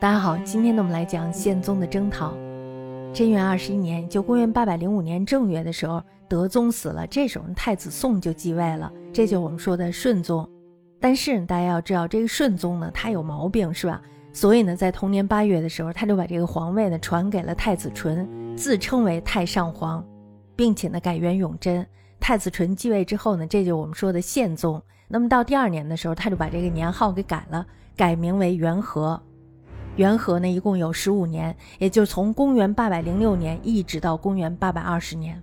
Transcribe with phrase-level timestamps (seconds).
[0.00, 2.32] 大家好，今天呢我们来讲宪宗的征讨。
[3.12, 10.48] 贞元二十一年，就公元八百零五年正月的时候，德宗死了，这时候太子宋就继位了，这就是我们说的顺宗。
[11.00, 14.00] 但是大家要知道，这个顺宗呢，他有毛病，是吧？
[14.32, 20.06] 所以呢，在同年八月的时候，他就把这个皇位呢传给了太子纯，自称为太上皇，
[20.54, 21.84] 并且呢改元永贞。
[22.20, 24.80] 太子纯继位之后呢，这就是我们说的宪宗。
[25.08, 29.20] 那么到第二年的时候，他就把这个年号给改了，改名为元和。
[29.98, 35.42] 元和呢，一共有十五年，也就是从公元八百零六年一直到公元八百二十年，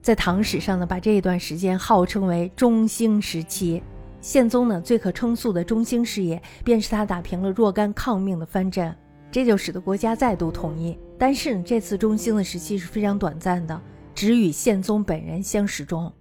[0.00, 3.82] 在唐史上呢，把这一段时间号称为中兴时期。
[4.20, 8.94] 宪宗呢，最可称颂的中兴事业，便是他打平了若干抗命的藩镇，
[9.28, 10.96] 这就使得国家再度统一。
[11.18, 13.80] 但是呢，这次中兴的时期是非常短暂的，
[14.14, 16.12] 只与宪宗本人相始终。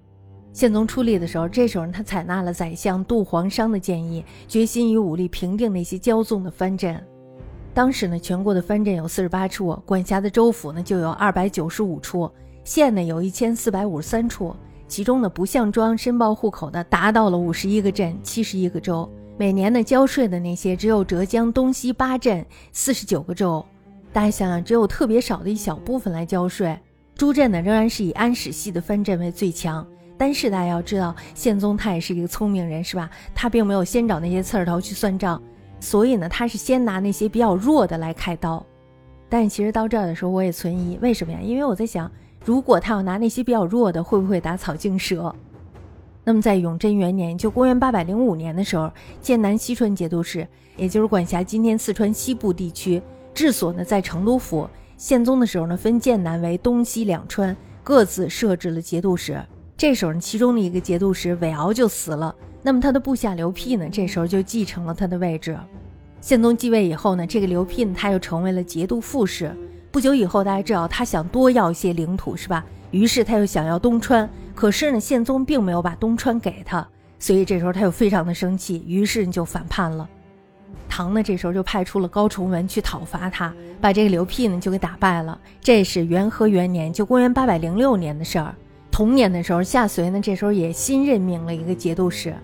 [0.54, 7.00] 宪宗出力的时候，这时候他采纳了宰相杜黄商的建议，决心以武力平定那些骄纵的藩镇。
[7.74, 12.30] 当时呢，全国的藩镇有四十八处，管辖的州府呢就有二百九十五处，
[12.64, 14.56] 县呢有一千四百五十三处。
[14.88, 19.10] 其中呢，不向庄申报户口的达到了五十一个镇、七十一个州。
[19.38, 23.64] 每年呢，交税的那些只有浙江东西八镇、四十九个州。
[24.12, 26.78] 大家想想，只有特别少的一小部分来交税。
[27.16, 29.86] 诸镇呢，仍然是以安史系的藩镇为最强。
[30.18, 33.10] 但是大家要知道，宪宗他也是一个聪明人，是吧？
[33.34, 35.42] 他并没有先找那些刺儿头去算账。
[35.80, 38.66] 所以呢，他是先拿那些比较弱的来开刀，
[39.30, 41.40] 但其实到这儿的时候，我也存疑，为什么呀？
[41.42, 42.12] 因为我在想，
[42.44, 45.34] 如果他要拿那些比较弱的，会不会打草惊蛇？
[46.26, 48.92] 那么在永贞元年，就公元八百零五年的时候，
[49.22, 53.02] 剑南西川节度使，也就是管辖今天四川西部地区，
[53.34, 54.70] 治所呢在成都府。
[54.98, 59.42] 宪宗的时候呢，分剑南为东西两川，各自设置了节度使。
[59.78, 62.36] 这时候呢，其中的一个节度使韦敖就死了。
[62.62, 65.58] 那么他的部下刘辟呢，这时候就继承了他的位置。
[66.22, 69.56] 宪宗继位以后呢，这个刘辟他又成为了节度副使。
[69.92, 72.66] 不久以后，大家知道他想多要一些领土，是吧？
[72.92, 76.86] 于是他又想要东川，可是呢，宪宗并没有把东川给他，
[77.18, 80.08] 所以这时候他又非常的生气，于是就反叛了。
[80.90, 85.40] 唐呢，这时候就派出了高崇文去讨伐他，把这个刘辟呢就给打败了。
[85.62, 88.54] 这是元和元年，就公元八百零六年的事儿。
[88.92, 92.36] 同年的时候，夏绥呢，这时候也新任命了一个节度使。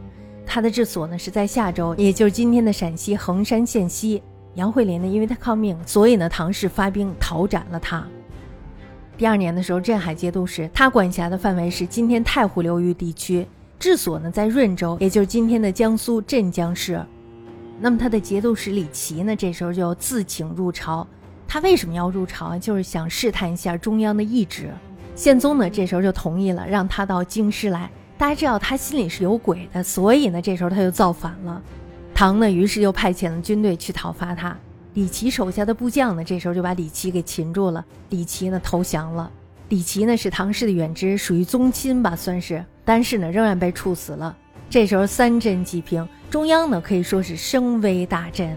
[0.45, 4.22] 他的治所呢是在夏州，也就是今天的陕西横山县西。
[4.53, 8.06] 杨惠林呢，因为他抗命，所以呢，唐氏发兵讨斩了他。
[9.17, 13.45] 第二年的时候，镇海节度使，他管辖的范围是今天太湖流域地区，
[13.78, 17.01] 治所呢在润州，也就是今天的江苏镇江市。
[17.81, 21.06] 那么他的节度使李琦呢，这时候就自请入朝。
[21.47, 22.57] 他为什么要入朝啊？
[22.57, 24.69] 就是想试探一下中央的意志。
[25.16, 27.89] 宪宗呢，这时候就同意了，让他到京师来。
[28.18, 31.62] 大家知道他心里是有鬼的，所以呢，这时候他就造反了。
[32.14, 34.56] 唐呢，于是就派遣了军队去讨伐他。
[34.94, 37.84] 李琦手下的部将呢，这时候就把李琦给擒住了。
[38.09, 39.30] 李琦呢，投降了。
[39.68, 42.64] 李琦呢，是唐氏的远支，属于宗亲吧，算是。
[42.86, 44.34] 但是呢，仍然被处死了。
[44.70, 48.56] 这时候三镇既平，中央呢可以说是声威大振。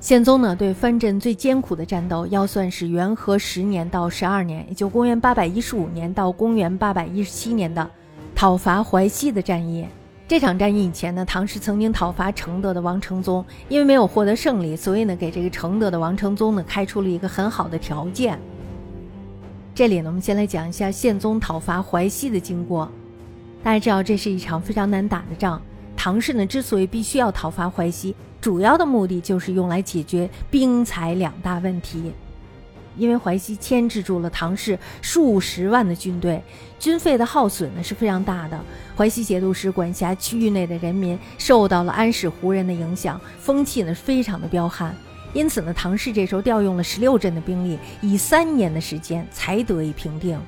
[0.00, 7.90] 宪宗呢，对藩镇最艰苦的战斗，要算是元和十年到十二年，也就公元八百一十五年到公元八百一十七年的。
[8.34, 9.86] 讨伐淮西的战役，
[10.26, 18.38] 这场战役以前呢，唐氏曾经讨伐承德的王承宗，因为没有获得胜利，所以呢，给这个承德的王承宗呢开出了一个很好的条件。
[19.74, 22.90] 这里呢，我们先来讲一下宪宗讨伐淮西的经过。
[23.62, 25.62] 大家知道，这是一场非常难打的仗。
[25.96, 32.12] 唐氏呢，之所以必须要讨伐淮西，主要的目的就是用来解决兵财两大问题。
[32.96, 36.42] 因为淮西牵制住了唐氏数十万的军队，
[36.78, 38.60] 军费的耗损呢是非常大的。
[38.96, 44.94] 淮西节度使管辖区域内的人民受到了安史胡人的影响，风气呢非常的彪悍。
[45.32, 50.38] 因此呢，唐氏这时候调用了十六镇的兵力，以三年的时间才得以平定。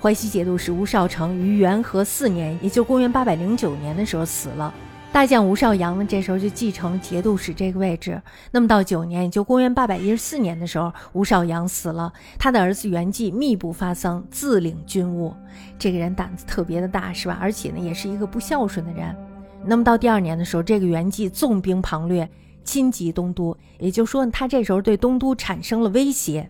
[0.00, 4.72] 淮西节度使吴少成于元和四年，也就公元八百零九年的时候死了。
[5.10, 8.22] 大将吴少阳呢，这时候就继承节度使这个位置。
[8.52, 15.34] 那么到九年，也就公元八百一十四年的时候，吴少阳死了，他的儿子元济密不发丧，自领军务。
[15.76, 17.36] 这个人胆子特别的大，是吧？
[17.40, 19.16] 而且呢，也是一个不孝顺的人。
[19.64, 22.28] 那么到第二年的时候，这个元济纵兵旁掠，
[22.62, 26.48] 侵及东都，也就是说，他这时候对东都产生了威胁。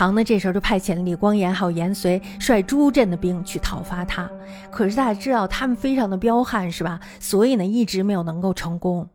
[0.00, 4.30] 唐呢，这时候就派遣李光炎还有严遂率诸镇的兵去讨伐他。
[4.70, 6.98] 可是大家知道，他们非常的彪悍，是吧？
[7.18, 9.06] 所以呢，一直没有能够成功。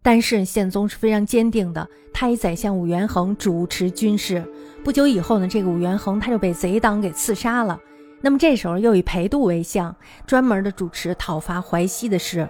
[0.00, 4.42] 但是宪宗是非常坚定的，他以宰相武元衡主持军事。
[4.82, 7.78] 不久以后呢，这个武元衡他就被贼党给刺杀了。
[8.22, 9.94] 那么这时候又以裴度为相，
[10.26, 12.48] 专门的主持讨伐淮西的事。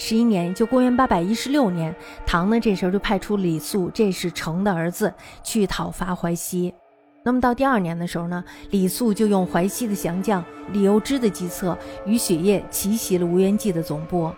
[0.00, 1.94] 十一年，就公元八百一十六年，
[2.26, 5.12] 唐呢这时候就派出李肃，这是成的儿子，
[5.44, 6.74] 去讨伐淮西。
[7.22, 10.42] 那么到第二年的时候呢，李肃就用淮西的降将
[10.72, 11.76] 李由之的计策，
[12.06, 14.32] 与雪夜奇袭了吴元济的总部。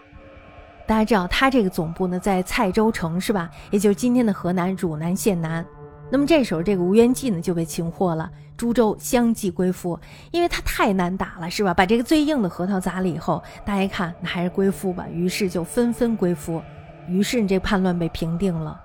[0.85, 3.49] 大家知道，他这个总部呢在蔡州城，是吧？
[3.71, 5.65] 也就是今天的河南汝南县南。
[6.13, 9.99] 那么这时候，这个吴元济呢就被擒获了，株洲相继归附，
[10.31, 11.73] 因为他太难打了，是吧？
[11.73, 16.61] 把这个最硬的核桃砸了以后，大家一看，那还是归附吧，于是就纷纷归附，
[17.09, 18.79] 于是这叛乱被平定了。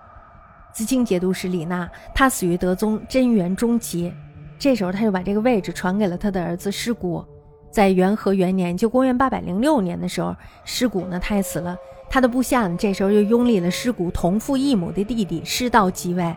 [0.71, 4.13] 资清节度使李纳，他死于德宗贞元中期，
[4.57, 7.21] 这时候他就把这个位置传给了他的儿子师古。
[7.69, 10.33] 在元和元年，就公元八百零六年的时候，
[10.63, 11.75] 师古呢他也死了，
[12.09, 16.33] 他的部下呢这时候又拥立了师古同父异母的弟弟师道继位。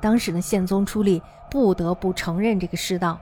[0.00, 3.18] 当时呢宪宗出力，不得不承认这个师道。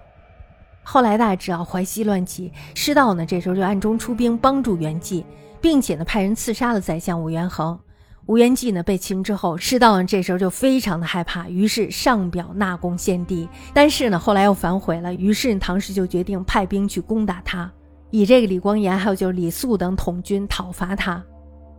[0.82, 5.24] 后来大家知道淮西乱起，师道呢这时候就暗中出兵帮助元济，
[5.60, 7.78] 并且呢派人刺杀了宰相武元衡。
[8.26, 13.48] 吴元济呢被擒之后，师道呢这时候就非常的害怕，于是上表纳贡献帝。
[13.72, 17.70] 但是呢，后来又反悔了，于是唐氏就决定派兵去攻打他，
[18.10, 21.22] 以这个李光炎还有就是李肃等统军讨伐他。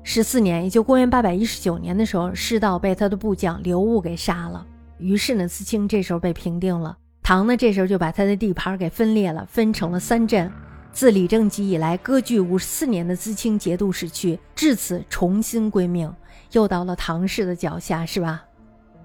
[0.03, 4.63] 十四年，也就公元八百一十九年的时候，师道被他的部将刘悟给杀了。
[4.97, 6.97] 于是呢，思清这时候被平定了。
[7.21, 10.51] 唐呢，这时候就把他的地盘给分裂了，分成了三镇。
[10.91, 16.13] 自李正吉以来，割据五十四年的资清节度使区，至此重新归命。
[16.51, 18.45] 又到了唐氏的脚下，是吧？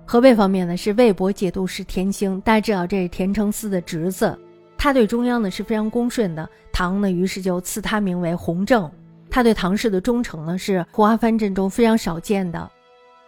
[0.06, 4.38] 河北方面呢，是魏博节度使田兴，大家知道这是田承嗣的侄子，
[4.78, 6.48] 他对中央呢是非常恭顺的。
[6.72, 8.88] 唐呢，于是就赐他名为弘正。
[9.28, 12.70] 他对唐氏的忠诚呢，是胡阿藩镇中非常少见的。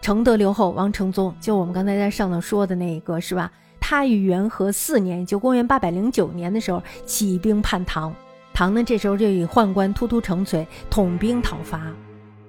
[0.02, 3.49] 承德留后王承宗，就我们刚才在上头说的那一个，是吧？
[3.78, 8.12] 他于元和四年，就公元八百零九年的时候，起兵叛唐。
[8.52, 11.81] 唐呢，这时候就以宦官突突成璀统兵讨伐。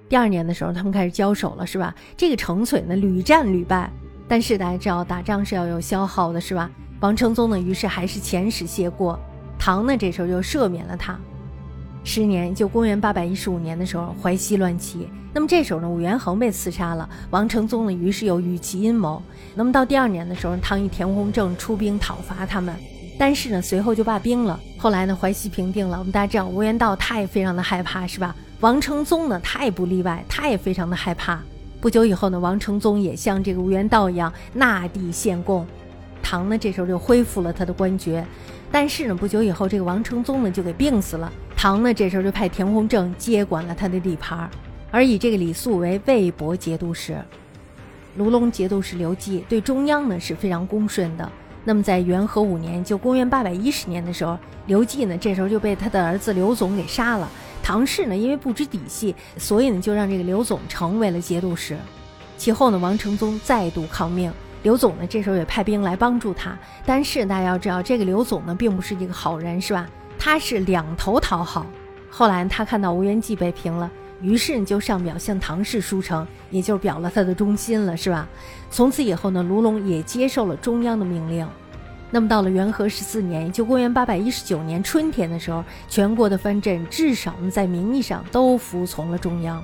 [0.09, 1.93] 第二年的时候，他们开始交手了，是吧？
[2.17, 3.87] 这个成璀呢，屡战屡败。
[4.27, 6.71] 但是大家知道，打仗是要有消耗的，是吧？
[7.01, 9.19] 王承宗呢，于是还是遣使谢过。
[9.59, 11.19] 唐呢，这时候就赦免了他。
[12.03, 15.07] 十年，就公元八百一十五年的时候，淮西乱起。
[15.33, 19.21] 那么这时候呢，武元衡被刺杀了，王承宗呢，于是又与其阴谋。
[19.55, 22.75] 那么到第二年的时候，唐以田弘正出兵讨伐他们，
[23.17, 24.59] 但是呢，随后就罢兵了。
[24.77, 25.97] 后来呢，淮西平定了。
[25.97, 28.35] 我们大家知道，吴元道他也非常的害怕，是吧？
[28.59, 31.41] 王承宗呢，他也不例外，他也非常的害怕。
[31.81, 35.65] 不久以后呢，王承宗也像这个吴元道一样纳地献贡，
[36.23, 38.25] 唐呢这时候就恢复了他的官爵。
[38.71, 44.49] 但是呢，不久以后这个王承宗呢就给病死了，唐呢这时候就派田弘正接管了他的地盘，
[44.89, 47.15] 而以这个李肃为魏博节度使。
[48.15, 51.31] 卢龙节度使刘季对中央呢是非常恭顺的。
[51.65, 57.29] 那么在元和五年，就公元八百一十年的时候，刘季呢这时候就被他的儿子刘总给杀了。
[57.61, 61.77] 唐氏呢，因为不知底细，所以呢，就让这个刘总成为了节度使。
[62.37, 64.31] 其后呢，王承宗再度抗命，
[64.63, 66.57] 刘总呢，这时候也派兵来帮助他。
[66.85, 69.87] 但是大家要知道，这个刘总呢，并不是一个好人，是吧？
[70.17, 71.65] 他是两头讨好。
[72.09, 78.27] 后来他看到吴元济被平了，于是就上表向唐氏书城，也就表了他的忠心了，是吧？
[78.71, 81.47] 从此以后呢，卢龙也接受了中央的命令。
[82.09, 89.61] 那么到了元和十四年，也就公元八百一十九年春天的时候，全国的藩镇至少呢在名义上都服从了中央。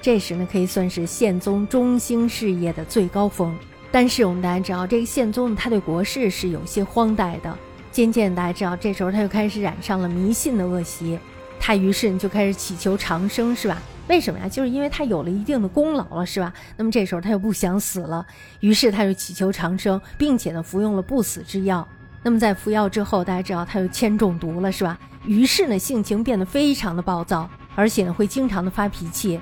[0.00, 3.54] 这时呢可以算是宪宗中兴事业的最高峰。
[3.92, 7.58] 但是我们大家知道，这个宪宗他对国事是有些荒怠的。
[7.90, 11.18] 渐渐大家知道，这时候他就开始染上了迷信的恶习。
[11.58, 13.82] 他于是就开始祈求长生，是吧？
[14.08, 14.48] 为什么呀？
[14.48, 16.52] 就是因为他有了一定的功劳了，是吧？
[16.76, 18.24] 那么这时候他又不想死了，
[18.60, 21.86] 于是他就祈求长生，并且呢服用了不死之药。
[22.22, 24.98] 那么在服药之后，大家知道他又铅中毒了，是吧？
[25.26, 29.40] 于是呢性情变得非常的暴躁，而且呢会经常的发脾气。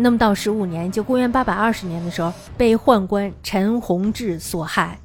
[0.00, 4.96] 那么到十五年，就公元八百二十年的时候，被宦官陈弘志所害。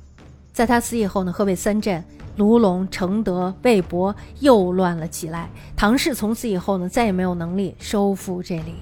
[0.52, 2.04] 在他死以后呢，河北三镇
[2.36, 5.50] 卢龙、承德、魏博又乱了起来。
[5.76, 8.76] 唐氏从此以后呢，再也没有能力收复这里。